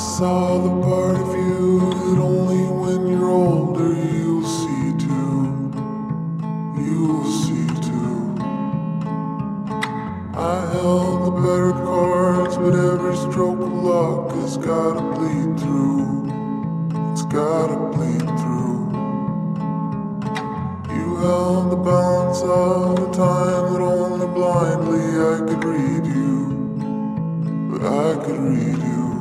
[0.00, 5.70] saw the part of you that only when you're older you'll see too.
[6.80, 8.34] You'll see too.
[10.32, 16.32] I held the better cards, but every stroke of luck has gotta bleed through.
[17.12, 18.80] It's gotta bleed through.
[20.96, 26.38] You held the balance of the time that only blindly I could read you.
[27.70, 29.19] But I could read you.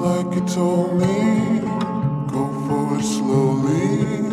[0.00, 1.60] Like you told me,
[2.28, 4.28] go forward slowly.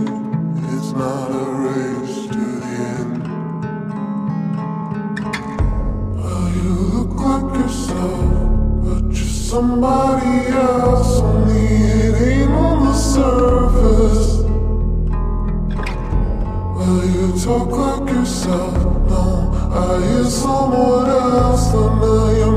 [0.72, 3.24] It's not a race to the end.
[6.18, 8.30] Well, you look like yourself,
[8.84, 11.20] but you're somebody else.
[11.22, 14.44] Only it ain't on the surface.
[16.76, 18.76] Well, you talk like yourself.
[19.10, 21.74] No, I hear someone else.
[21.74, 22.55] And now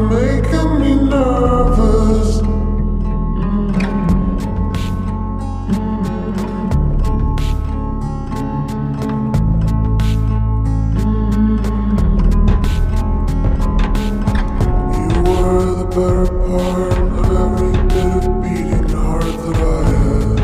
[15.49, 20.39] the better part of every bit of beating heart that I had.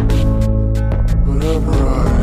[1.26, 2.13] Whatever I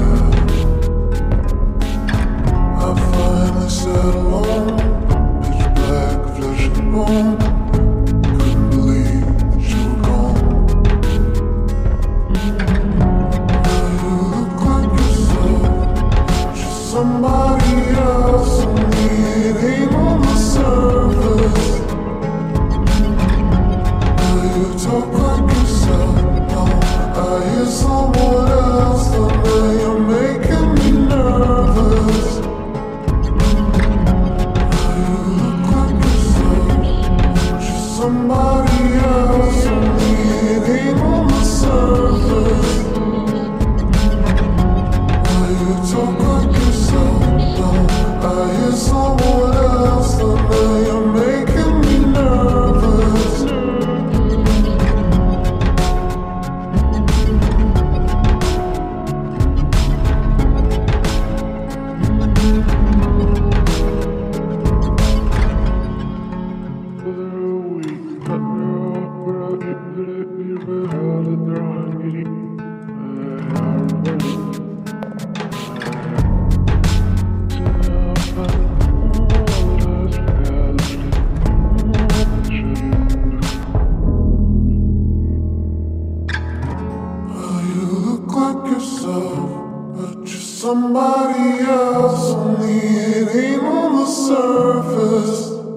[90.61, 92.31] somebody else.
[92.31, 95.70] Only it ain't on the surface.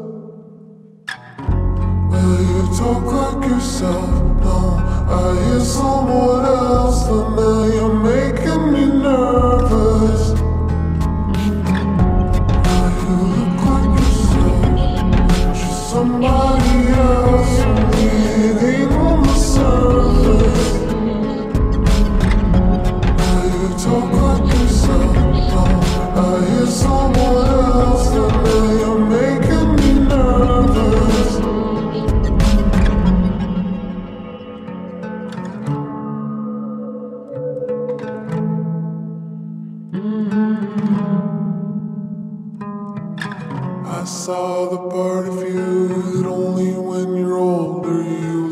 [44.25, 48.44] saw the part of you that only when you're older you